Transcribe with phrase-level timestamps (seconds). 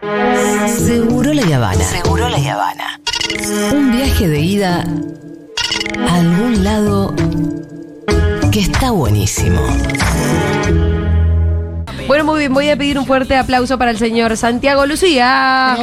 [0.00, 1.84] Seguro la Habana.
[1.84, 3.00] Seguro la Habana.
[3.72, 4.84] Un viaje de ida
[6.08, 7.14] a algún lado
[8.52, 9.60] que está buenísimo.
[12.06, 15.76] Bueno, muy bien, voy a pedir un fuerte aplauso para el señor Santiago Lucía.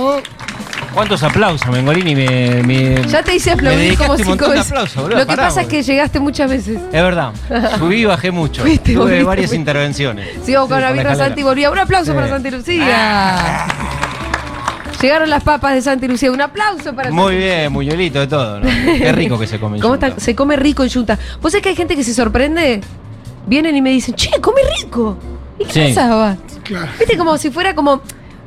[0.93, 2.15] ¿Cuántos aplausos, Mengolini?
[2.15, 4.71] Me, me- Ya te hice aplaudir como cinco veces.
[4.95, 5.09] boludo.
[5.09, 6.77] Lo que Pará, pasa es que llegaste muchas veces.
[6.77, 7.31] Es verdad.
[7.77, 8.61] Subí y bajé mucho.
[8.61, 10.29] Fuiste, Tuve volviste, varias intervenciones.
[10.45, 11.15] Sigo con Sí, la birra.
[11.15, 11.69] Santi volvía.
[11.69, 12.15] Un aplauso Sí.
[12.15, 13.67] para Santi Lucía.
[15.01, 16.31] Llegaron las papas de Santi Lucía.
[16.31, 18.67] Un aplauso para Muy bien, muñuelito de todo, ¿no?
[18.97, 19.77] Qué rico que se come.
[19.77, 20.19] en ¿Cómo está?
[20.19, 21.17] Se come rico en Junta.
[21.41, 22.81] ¿Vos sabés que hay gente que se sorprende?
[23.47, 25.17] Vienen y me dicen, che, come rico.
[25.59, 25.93] ¿Y qué Sí.
[26.63, 26.87] Claro.
[26.97, 28.01] Viste, como si fuera como.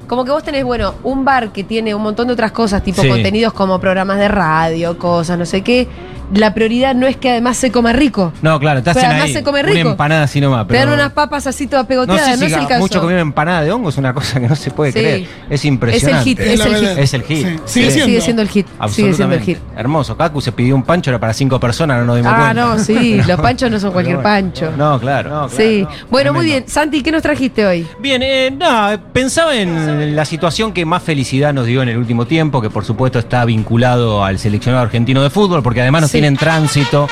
[0.08, 3.02] Como que vos tenés, bueno, un bar que tiene un montón de otras cosas, tipo
[3.02, 3.08] Sí.
[3.10, 5.86] contenidos como programas de radio, cosas, no sé qué.
[6.34, 8.32] La prioridad no es que además se coma rico.
[8.42, 9.90] No, claro, te Pero hacen además ahí se come una rico.
[9.90, 10.66] empanada así nomás.
[10.66, 12.80] Te Pero dan unas papas así todas no pegoteadas, no, es el caso.
[12.80, 14.98] mucho comer empanada de hongo es una cosa que no se puede Sí.
[14.98, 15.20] creer.
[15.20, 16.24] Es es el impresionante.
[16.30, 16.98] hit, Es el hit.
[16.98, 17.36] Es el hit.
[17.46, 17.56] Sí.
[17.64, 17.90] Sigue Sí.
[17.92, 18.06] siendo.
[18.08, 18.66] Sigue siendo el hit.
[18.66, 19.44] Sigue siendo el Absolutamente.
[19.44, 19.58] hit.
[19.76, 20.16] Hermoso.
[20.16, 22.54] Kaku se pidió un pancho, era para cinco personas, no nos dimos Ah, cuenta.
[22.54, 24.28] no, sí, los panchos no son cualquier bueno.
[24.28, 24.72] pancho.
[24.76, 25.30] No, claro.
[25.30, 25.84] no, sí.
[25.84, 26.06] claro, no.
[26.10, 26.64] Bueno, muy bien.
[26.66, 27.86] Santi, ¿qué nos trajiste hoy?
[28.00, 32.26] Bien, eh, nada, pensaba en la situación que más felicidad nos dio en el último
[32.26, 36.17] tiempo, que por supuesto está vinculado al seleccionado argentino de fútbol, porque además nos Sí.
[36.20, 37.08] Tienen tránsito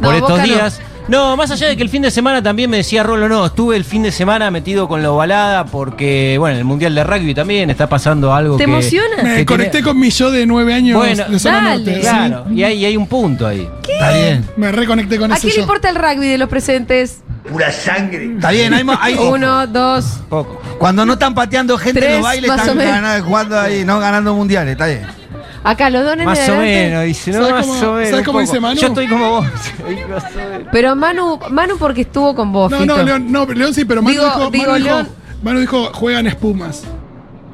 [0.00, 0.44] No, por estos no.
[0.44, 0.80] días.
[1.08, 3.76] No, más allá de que el fin de semana también me decía Rolo, no, estuve
[3.76, 7.32] el fin de semana metido con la ovalada porque, bueno, en el Mundial de Rugby
[7.32, 8.70] también está pasando algo ¿Te que...
[8.72, 9.22] emociona?
[9.22, 11.76] Me que conecté tiene- con mi yo de nueve años Bueno, de zona dale.
[11.84, 11.94] norte.
[11.94, 12.00] sí.
[12.00, 13.68] Claro, y hay, y hay un punto ahí.
[13.88, 14.44] Está bien.
[14.56, 15.62] Me reconecté con ¿A ese quién le yo.
[15.62, 17.20] importa el rugby de los presentes?
[17.48, 18.24] Pura sangre.
[18.34, 18.74] Está bien.
[18.74, 20.04] Hay, hay- Uno, dos.
[20.28, 20.60] Poco.
[20.80, 24.34] Cuando no están pateando gente Tres, en los bailes, están ganando, jugando ahí, no ganando
[24.34, 24.72] mundiales.
[24.72, 25.06] Está bien.
[25.68, 28.10] Acá los dones Más de o menos, dice, no, ¿Sabes más cómo- o menos.
[28.10, 28.80] sabes cómo dice Manu?
[28.80, 29.46] Yo estoy como vos.
[30.72, 32.96] Pero Manu, Manu porque estuvo con vos, No, Fito.
[32.96, 35.08] no, León, no, León sí, pero Manu Digo- dijo, digo, Manu, dijo, León.
[35.42, 36.84] Manu dijo, juegan espumas.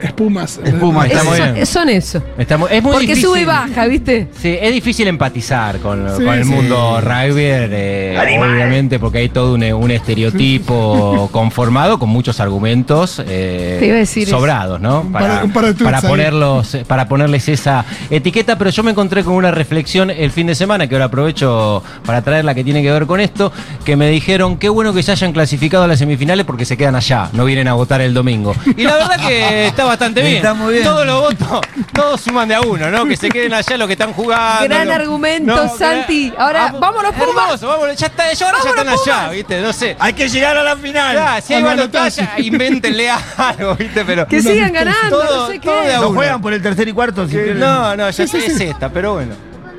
[0.02, 0.60] Espumas.
[0.64, 1.66] Espuma, está Es- muy bien.
[1.66, 2.22] son eso.
[2.36, 3.24] Estamos- es muy Porque difícil.
[3.30, 4.28] sube y baja, ¿viste?
[4.40, 6.50] Sí, es difícil empatizar con, Sí, con el sí.
[6.50, 13.76] mundo rugby, eh, obviamente, porque hay todo un, un estereotipo conformado con muchos argumentos eh,
[13.80, 14.36] Te iba a decir eso.
[14.36, 15.02] sobrados, ¿no?
[15.02, 16.08] Un par- un par de tweets para ahí.
[16.08, 20.46] ponerlos, eh, para ponerles esa etiqueta, pero yo me encontré con una reflexión el fin
[20.46, 23.52] de semana que ahora aprovecho para traer la que tiene que ver con esto,
[23.84, 26.94] que me dijeron qué bueno que se hayan clasificado a las semifinales porque se quedan
[26.96, 28.54] allá, no vienen a votar el domingo.
[28.76, 30.36] Y la verdad que está bastante bien.
[30.36, 30.84] Está muy bien.
[30.84, 31.60] Todos los votos,
[31.94, 33.06] todos suman de a uno, ¿no?
[33.06, 34.64] Que se queden allá los que están jugando.
[34.64, 36.32] Gran los- argumento, No, Santi.
[36.36, 37.28] Ahora, vamos- vámonos, Pumas.
[37.46, 39.30] Hermoso, vámonos, ya está, ya ahora ya están allá, Pumas.
[39.32, 39.60] ¿viste?
[39.60, 39.96] No sé.
[39.98, 41.14] Hay que llegar a la final.
[41.16, 42.28] Ya, si hay balotaje.
[42.38, 44.04] invéntenle algo, ¿viste?
[44.04, 44.26] Pero.
[44.26, 45.96] Que sigan ganando, Todo- no sé todo de qué.
[45.98, 47.26] No juegan por el tercer y cuarto.
[47.28, 47.36] si.
[47.36, 48.64] No, no, ya Sí, sí, es sí.
[48.64, 49.34] esta, pero bueno.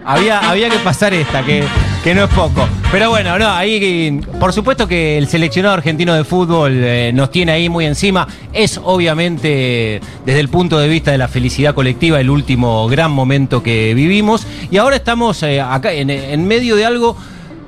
[0.06, 1.64] Había, había que pasar esta, que,
[2.04, 2.68] que no es poco.
[2.92, 7.54] Pero bueno, no, ahí por supuesto que el seleccionado argentino de fútbol eh, nos tiene
[7.54, 8.28] ahí muy encima.
[8.52, 13.64] Es obviamente, desde el punto de vista de la felicidad colectiva, el último gran momento
[13.64, 14.46] que vivimos.
[14.70, 17.16] Y ahora estamos eh, acá en, en medio de algo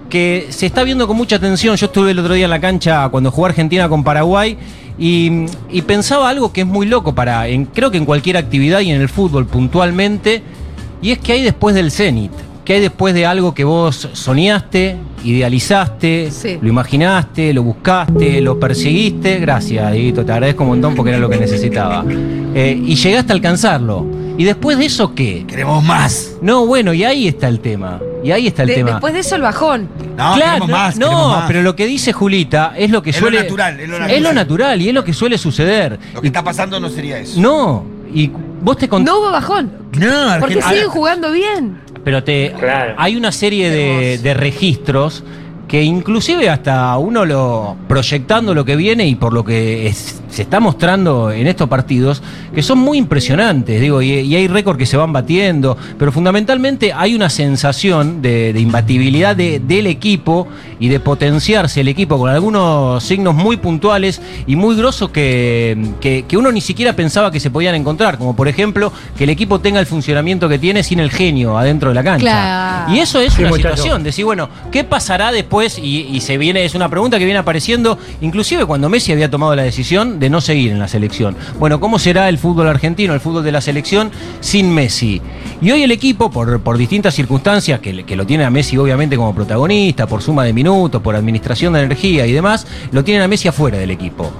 [0.09, 1.75] que se está viendo con mucha atención.
[1.77, 4.57] Yo estuve el otro día en la cancha cuando jugó Argentina con Paraguay
[4.97, 8.91] y, y pensaba algo que es muy loco para, creo que en cualquier actividad y
[8.91, 10.43] en el fútbol puntualmente,
[11.01, 12.31] y es que hay después del cenit,
[12.63, 16.57] que hay después de algo que vos soñaste, idealizaste, Sí.
[16.61, 19.39] lo imaginaste, lo buscaste, lo perseguiste.
[19.39, 22.03] Gracias, Dieguito, te agradezco un montón porque era lo que necesitaba.
[22.55, 24.05] Eh, y llegaste a alcanzarlo.
[24.37, 25.45] ¿Y después de eso qué?
[25.47, 26.33] Queremos más.
[26.41, 28.01] No, bueno, y ahí está el tema.
[28.23, 28.91] Y ahí está el De- tema.
[28.91, 29.87] después de eso el bajón.
[30.17, 30.97] No, claro, más.
[30.97, 31.43] no, queremos más.
[31.47, 33.43] pero lo que dice Julita es lo que Es lo suele.
[33.43, 34.23] natural, es lo Es natural.
[34.23, 35.99] lo natural y es lo que suele suceder.
[36.13, 37.39] Lo que está pasando no sería eso.
[37.39, 39.71] No, y vos te No hubo bajón.
[39.97, 40.07] No,
[40.39, 41.79] Porque Argentina- siguen jugando bien.
[42.03, 42.53] Pero te
[42.97, 45.23] hay una serie de, de registros
[45.67, 50.41] que inclusive hasta uno lo proyectando lo que viene y por lo que es- se
[50.41, 52.21] está mostrando en estos partidos,
[52.53, 56.91] que son muy impresionantes, digo, y, y hay récords que se van batiendo, pero fundamentalmente
[56.93, 60.47] hay una sensación de, de imbatibilidad de- del equipo
[60.79, 66.25] y de potenciarse el equipo con algunos signos muy puntuales y muy grosos que, que-
[66.27, 69.59] que uno ni siquiera pensaba que se podían encontrar, como por ejemplo que el equipo
[69.61, 72.19] tenga el funcionamiento que tiene sin el genio adentro de la cancha.
[72.25, 72.93] Claro.
[72.93, 73.69] Y eso es Sí, una muchacho.
[73.77, 75.77] situación, decir, bueno, ¿qué pasará después?
[75.79, 79.55] Y, y se viene, es una pregunta que viene apareciendo, inclusive cuando Messi había tomado
[79.55, 81.35] la decisión de no seguir en la selección.
[81.59, 85.21] Bueno, ¿cómo será el fútbol argentino, el fútbol de la selección sin Messi?
[85.61, 89.33] Y hoy el equipo, por, por distintas circunstancias, que, lo tiene a Messi obviamente como
[89.33, 93.47] protagonista, por suma de minutos, por administración de energía y demás, lo tienen a Messi
[93.47, 94.31] afuera del equipo.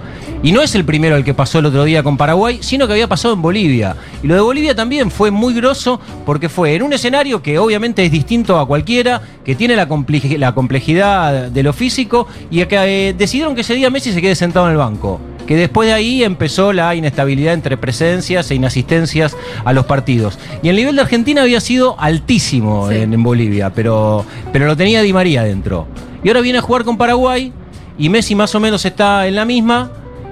[0.43, 2.93] Y no es el primero el que pasó el otro día con Paraguay, sino que
[2.93, 3.95] había pasado en Bolivia.
[4.21, 8.05] Y lo de Bolivia también fue muy grosso porque fue en un escenario que obviamente
[8.05, 13.55] es distinto a cualquiera, que tiene la complejidad de lo físico y que eh, decidieron
[13.55, 15.19] que ese día Messi se quede sentado en el banco.
[15.47, 20.37] Que después de ahí empezó la inestabilidad entre presencias e inasistencias a los partidos.
[20.63, 22.95] Y el nivel de Argentina había sido altísimo Sí.
[22.97, 25.87] en, en Bolivia, pero, pero lo tenía Di María dentro.
[26.23, 27.53] Y ahora viene a jugar con Paraguay
[27.97, 29.91] y Messi más o menos está en la misma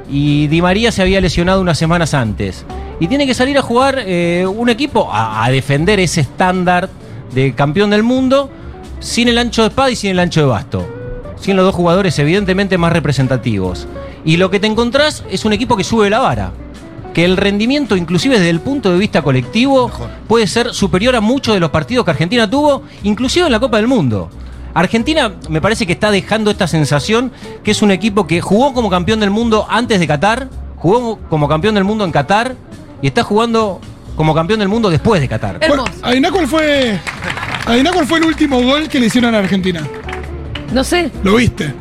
[0.09, 2.65] y Di María se había lesionado unas semanas antes.
[2.99, 6.89] Y tiene que salir a jugar eh, un equipo a, a defender ese estándar
[7.33, 8.49] de campeón del mundo
[8.99, 10.87] sin el ancho de espada y sin el ancho de basto.
[11.39, 13.87] Sin los dos jugadores evidentemente más representativos.
[14.25, 16.51] Y lo que te encontrás es un equipo que sube la vara.
[17.13, 19.91] Que el rendimiento, inclusive desde el punto de vista colectivo,
[20.27, 23.77] puede ser superior a muchos de los partidos que Argentina tuvo, inclusive en la Copa
[23.77, 24.29] del Mundo.
[24.73, 27.31] Argentina me parece que está dejando esta sensación
[27.63, 31.47] que es un equipo que jugó como campeón del mundo antes de Qatar, jugó como
[31.47, 32.55] campeón del mundo en Qatar
[33.01, 33.79] y está jugando
[34.15, 35.59] como campeón del mundo después de Qatar.
[35.61, 35.91] Hermoso.
[36.01, 36.99] Adivina cuál fue.
[37.65, 39.81] Cuál fue el último gol que le hicieron a Argentina.
[40.73, 41.11] No sé.
[41.23, 41.73] ¿Lo viste?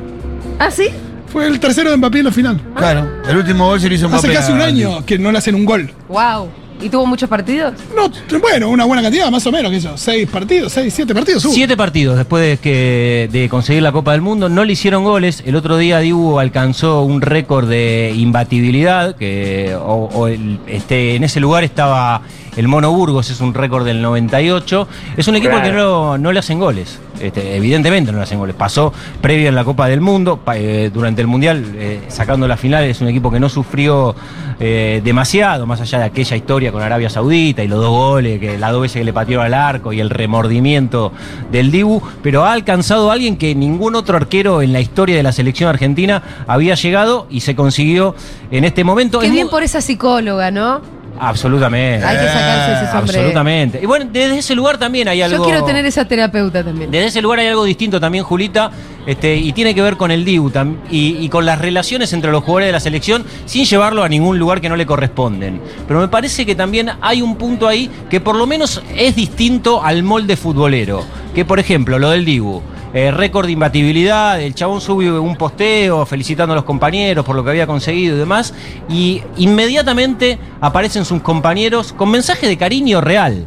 [0.58, 0.88] ¿Ah, sí?
[1.32, 2.60] Fue el tercero de Mbappé en la final.
[2.76, 5.32] Claro, el último gol se lo hizo Hace Mbappé casi un a- año que no
[5.32, 5.90] le hacen un gol.
[6.08, 6.48] Wow.
[6.80, 7.74] ¿Y tuvo muchos partidos?
[7.96, 9.96] No, bueno, una buena cantidad, más o menos, que eso.
[9.96, 11.44] Seis partidos, seis, siete partidos.
[11.44, 11.52] hubo.
[11.54, 15.44] Siete partidos después de, que, de conseguir la Copa del Mundo, no le hicieron goles.
[15.46, 21.22] El otro día Dibu alcanzó un récord de imbatibilidad, que o- o el- este, en
[21.22, 22.22] ese lugar estaba
[22.56, 24.88] el Mono Burgos, es un récord del 98.
[25.16, 27.00] Es un equipo que no, no le hacen goles.
[27.20, 28.54] Este, evidentemente no le hacen goles.
[28.56, 32.56] Pasó previo en la Copa del Mundo, pa- eh, durante el Mundial, eh, sacando la
[32.56, 34.14] final, es un equipo que no sufrió
[34.60, 38.58] eh, demasiado, más allá de aquella historia con Arabia Saudita y los dos goles, que
[38.58, 41.12] las dos veces que le patearon al arco y el remordimiento
[41.50, 45.22] del Dibu, pero ha alcanzado a alguien que ningún otro arquero en la historia de
[45.22, 48.14] la selección argentina había llegado y se consiguió
[48.50, 49.20] en este momento.
[49.20, 50.80] Qué Es bien por esa psicóloga, ¿no?
[51.28, 52.04] Absolutamente.
[52.04, 53.18] Hay que sacarse ese sombrero.
[53.20, 53.80] Absolutamente.
[53.82, 55.38] Y bueno, desde ese lugar también hay algo.
[55.38, 56.90] Yo quiero tener esa terapeuta también.
[56.90, 58.70] Desde ese lugar hay algo distinto también, Julita,
[59.06, 62.32] este, y tiene que ver con el Dibu tam- y, y con las relaciones entre
[62.32, 65.60] los jugadores de la selección sin llevarlo a ningún lugar que no le corresponden.
[65.86, 69.82] Pero me parece que también hay un punto ahí que por lo menos es distinto
[69.82, 71.04] al molde futbolero.
[71.34, 72.60] Que por ejemplo, lo del Dibu.
[72.94, 77.42] Eh, récord de imbatibilidad, el chabón sube un posteo felicitando a los compañeros por lo
[77.42, 78.52] que había conseguido y demás,
[78.88, 83.46] y inmediatamente aparecen sus compañeros con mensaje de cariño real.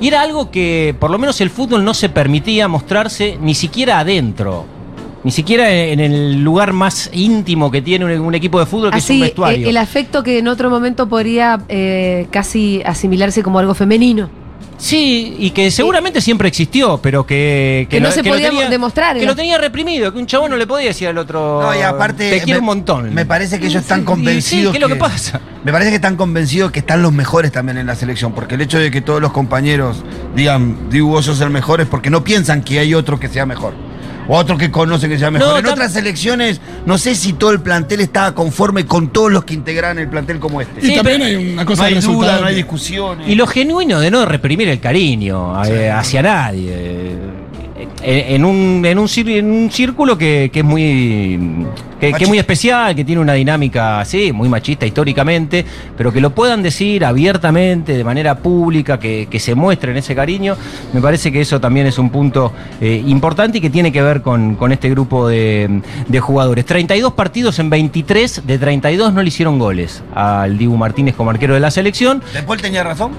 [0.00, 3.98] Y era algo que por lo menos el fútbol no se permitía mostrarse ni siquiera
[3.98, 4.64] adentro.
[5.24, 8.98] Ni siquiera en el lugar más íntimo que tiene un, un equipo de fútbol, que
[8.98, 9.66] es un Así, vestuario.
[9.66, 14.30] eh, el afecto que en otro momento podría eh, casi asimilarse como algo femenino.
[14.78, 17.86] Sí, y que seguramente siempre existió, pero que...
[17.88, 20.56] Que no se lo podía tenía- demostrar, Que lo tenía reprimido, que un chabón no
[20.58, 21.62] le podía decir al otro...
[21.62, 22.28] No, y aparte.
[22.30, 23.14] Te quiero me- un montón.
[23.14, 24.72] Me parece que ellos están sí, convencidos.
[24.72, 25.40] ¿qué es lo que pasa?
[25.64, 28.32] Me parece que están convencidos que están los mejores también en la selección.
[28.34, 30.04] Porque el hecho de que todos los compañeros
[30.34, 33.46] digan, Dibu, vos sos el mejor, es porque no piensan que hay otro que sea
[33.46, 33.72] mejor.
[34.28, 35.48] O otro que conoce que sea mejor.
[35.48, 39.44] No, en otras selecciones, no sé si todo el plantel estaba conforme con todos los
[39.44, 40.80] que integraban el plantel como este.
[40.84, 42.40] Y Sí, también hay una no cosa hay de duda, resultado.
[42.40, 43.28] no hay discusiones.
[43.28, 47.16] Y lo genuino de no reprimir el cariño eh, hacia nadie.
[48.02, 51.66] En, un, en, un, en un círculo que, que es muy
[51.98, 55.64] que, que es muy especial, que tiene una dinámica así, muy machista históricamente,
[55.96, 60.56] pero que lo puedan decir abiertamente, de manera pública, que, que se muestren ese cariño,
[60.92, 64.22] me parece que eso también es un punto eh, importante y que tiene que ver
[64.22, 66.66] con, con este grupo de, de jugadores.
[66.66, 71.54] 32 partidos en 23, de 32 no le hicieron goles al Dibu Martínez como arquero
[71.54, 72.22] de la selección.
[72.32, 73.12] ¿Después tenía razón?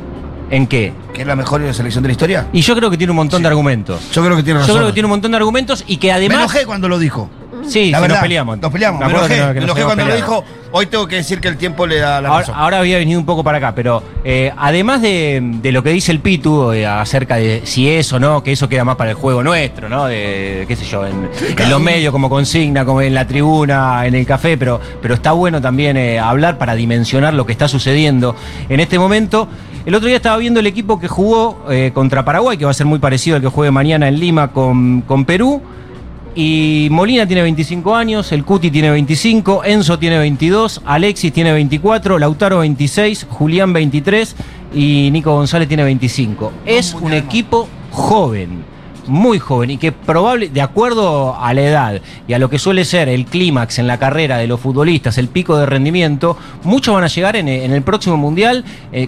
[0.50, 0.94] ¿En qué?
[1.14, 2.48] ¿Que es la mejor selección de la historia?
[2.54, 4.12] Y yo creo que tiene un montón de argumentos.
[4.14, 4.76] Yo creo que tiene Yo razón.
[4.78, 6.38] creo que tiene un montón de argumentos y que Me además.
[6.40, 7.30] enojé cuando lo dijo.
[7.68, 8.60] Sí, la verdad, nos peleamos.
[8.60, 10.44] Nos peleamos, me, que no- que me enojé cuando lo dijo.
[10.72, 12.56] Hoy tengo que decir que el tiempo le da la Ahora, razón.
[12.58, 16.12] ahora había venido un poco para acá, pero eh, además de, de lo que dice
[16.12, 19.16] el Pitu eh, acerca de si es o no, que eso queda más para el
[19.16, 20.06] juego nuestro, ¿no?
[20.06, 24.14] De, qué sé yo, en, en los medios como consigna, como en la tribuna, en
[24.16, 28.36] el café, pero, pero está bueno también eh, hablar para dimensionar lo que está sucediendo
[28.68, 29.48] en este momento.
[29.88, 32.74] El otro día estaba viendo el equipo que jugó eh, contra Paraguay, que va a
[32.74, 35.62] ser muy parecido al que juegue mañana en Lima con, con Perú.
[36.36, 42.20] Y Molina tiene 25 años, el Cuti tiene 25, Enzo tiene 22, Alexis tiene 24,
[42.20, 44.36] Lautaro 26, Julián 23
[44.74, 46.52] y Nico González tiene 25.
[46.66, 48.66] Es un equipo joven,
[49.08, 52.84] muy joven y que probable, de acuerdo a la edad y a lo que suele
[52.84, 57.06] ser el clímax en la carrera de los futbolistas, el pico de rendimiento, muchos van
[57.06, 59.08] a llegar en, el próximo Mundial eh,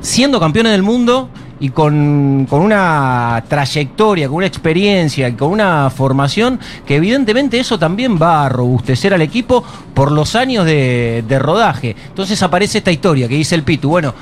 [0.00, 1.28] siendo campeones del mundo
[1.60, 7.78] y con, con una trayectoria, con una experiencia, y con una formación que evidentemente eso
[7.78, 11.96] también va a robustecer al equipo por los años de, de rodaje.
[12.08, 14.14] Entonces aparece esta historia que dice el Pitu, bueno,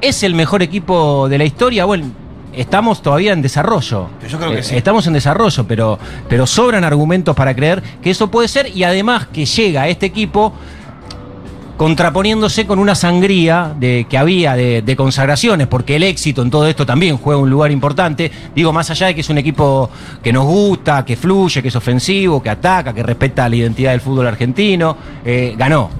[0.00, 1.86] ¿es el mejor equipo de la historia?
[1.86, 2.06] Bueno,
[2.52, 4.08] estamos todavía en desarrollo.
[4.28, 4.76] Yo creo que Eh, sí.
[4.76, 9.26] Estamos en desarrollo, pero, pero sobran argumentos para creer que eso puede ser y además
[9.26, 10.52] que llega a este equipo
[11.76, 16.66] contraponiéndose con una sangría de, que había de, de consagraciones, porque el éxito en todo
[16.66, 18.30] esto también juega un lugar importante.
[18.54, 19.90] Digo, más allá de que es un equipo
[20.22, 24.00] que nos gusta, que fluye, que es ofensivo, que ataca, que respeta la identidad del
[24.00, 25.90] fútbol argentino, eh, ganó.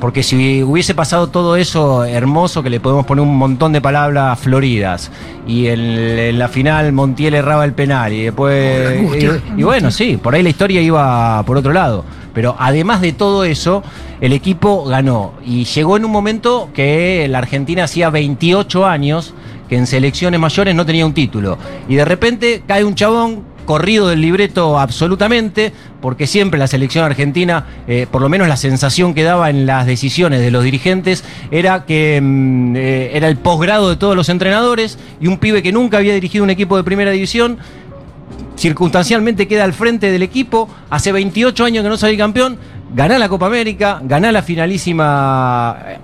[0.00, 4.38] Porque si hubiese pasado todo eso hermoso, que le podemos poner un montón de palabras
[4.38, 5.10] floridas,
[5.46, 9.02] y en, en la final Montiel erraba el penal, y después.
[9.20, 12.06] y, y bueno, sí, por ahí la historia iba por otro lado.
[12.40, 13.82] Pero además de todo eso,
[14.22, 15.34] el equipo ganó.
[15.44, 19.34] Y llegó en un momento que la Argentina hacía 28 años
[19.68, 21.58] que en selecciones mayores no tenía un título.
[21.86, 27.66] Y de repente cae un chabón corrido del libreto absolutamente, porque siempre la selección argentina,
[27.86, 31.84] eh, por lo menos la sensación que daba en las decisiones de los dirigentes, era
[31.84, 35.98] que mm, eh, era el posgrado de todos los entrenadores y un pibe que nunca
[35.98, 37.58] había dirigido un equipo de primera división
[38.60, 42.58] circunstancialmente queda al frente del equipo, hace 28 años que no sale campeón,
[42.92, 45.98] gana la Copa América, gana la finalísima eh,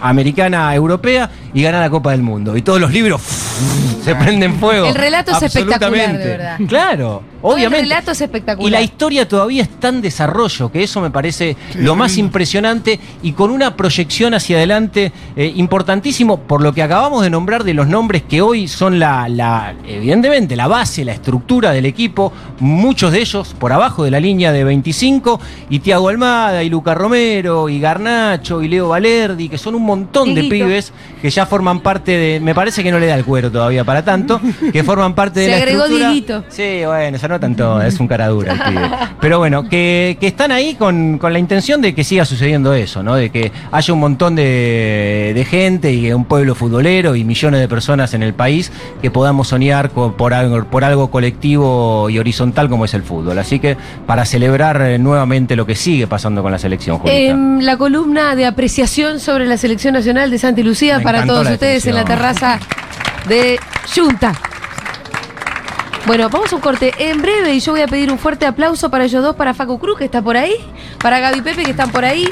[0.00, 2.56] americana europea y gana la Copa del Mundo.
[2.56, 3.20] Y todos los libros
[4.04, 4.86] se prenden fuego.
[4.86, 6.58] El relato es espectacular, de verdad.
[6.66, 7.84] Claro, obviamente.
[7.84, 8.68] El relato es espectacular.
[8.68, 13.32] Y la historia todavía está en desarrollo, que eso me parece lo más impresionante y
[13.32, 17.86] con una proyección hacia adelante eh, importantísimo por lo que acabamos de nombrar de los
[17.86, 23.20] nombres que hoy son la, la, evidentemente, la base, la estructura del equipo, muchos de
[23.20, 26.31] ellos por abajo de la línea de 25, y Tiago Almada,
[26.62, 31.30] y Luca Romero, y Garnacho, y Leo Valerdi, que son un montón de pibes que
[31.30, 34.40] ya forman parte de, me parece que no le da el cuero todavía para tanto,
[34.72, 36.10] que forman parte de Se la agregó estructura.
[36.10, 36.44] Dieguito.
[36.48, 38.90] Sí, bueno, se notan todo, es un cara dura el pibe.
[39.20, 43.02] Pero bueno, que, que están ahí con, con la intención de que siga sucediendo eso,
[43.02, 43.14] ¿no?
[43.14, 47.68] De que haya un montón de, de gente y un pueblo futbolero y millones de
[47.68, 52.84] personas en el país que podamos soñar por algo, por algo colectivo y horizontal como
[52.84, 53.38] es el fútbol.
[53.38, 57.18] Así que para celebrar eh, nuevamente lo que sigue pasando con la selección, Julita.
[57.18, 61.48] Em, la columna de apreciación sobre la selección nacional de Santa Lucía Me para todos
[61.48, 62.60] ustedes en la terraza
[63.26, 63.58] de
[63.92, 64.32] Junta.
[66.06, 68.88] Bueno, vamos a un corte en breve y yo voy a pedir un fuerte aplauso
[68.88, 70.54] para ellos dos, para Facu Cruz, que está por ahí,
[71.00, 72.28] para Gaby Pepe, que están por ahí,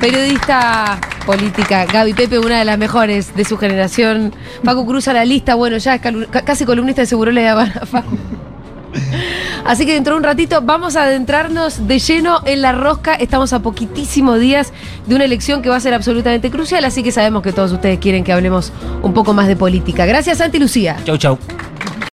[0.00, 4.32] periodista política, Gaby Pepe, una de las mejores de su generación,
[4.64, 6.02] Facu Cruz a la lista, bueno, ya es
[6.44, 8.16] casi columnista de Seguro Le Habana, Facu.
[9.64, 13.14] Así que dentro de un ratito vamos a adentrarnos de lleno en la rosca.
[13.14, 14.72] Estamos a poquitísimos días
[15.06, 17.98] de una elección que va a ser absolutamente crucial, así que sabemos que todos ustedes
[17.98, 18.72] quieren que hablemos
[19.02, 20.06] un poco más de política.
[20.06, 20.96] Gracias, Santi Lucía.
[21.04, 21.38] Chau, chau.